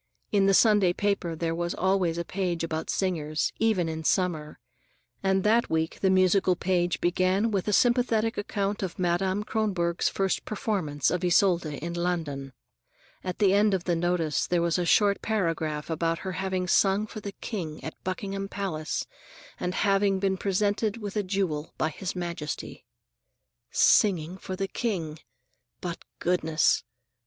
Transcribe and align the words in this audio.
In 0.31 0.47
the 0.47 0.55
Sunday 0.55 0.93
paper 0.93 1.35
there 1.35 1.53
was 1.53 1.75
always 1.75 2.17
a 2.17 2.25
page 2.25 2.63
about 2.63 2.89
singers, 2.89 3.53
even 3.59 3.87
in 3.87 4.03
summer, 4.03 4.57
and 5.21 5.43
that 5.43 5.69
week 5.69 5.99
the 5.99 6.09
musical 6.09 6.55
page 6.55 6.99
began 6.99 7.51
with 7.51 7.67
a 7.67 7.71
sympathetic 7.71 8.35
account 8.35 8.81
of 8.81 8.97
Madame 8.97 9.43
Kronborg's 9.43 10.09
first 10.09 10.43
performance 10.43 11.11
of 11.11 11.23
Isolde 11.23 11.75
in 11.77 11.93
London. 11.93 12.51
At 13.23 13.37
the 13.37 13.53
end 13.53 13.75
of 13.75 13.83
the 13.83 13.95
notice, 13.95 14.47
there 14.47 14.63
was 14.63 14.79
a 14.79 14.87
short 14.87 15.21
paragraph 15.21 15.87
about 15.87 16.17
her 16.25 16.31
having 16.31 16.67
sung 16.67 17.05
for 17.05 17.19
the 17.19 17.33
King 17.33 17.83
at 17.83 17.93
Buckingham 18.03 18.47
Palace 18.47 19.05
and 19.59 19.75
having 19.75 20.17
been 20.17 20.35
presented 20.35 20.97
with 20.97 21.15
a 21.15 21.21
jewel 21.21 21.75
by 21.77 21.89
His 21.89 22.15
Majesty. 22.15 22.87
Singing 23.69 24.39
for 24.39 24.55
the 24.55 24.67
King; 24.67 25.19
but 25.79 25.99
Goodness! 26.17 26.83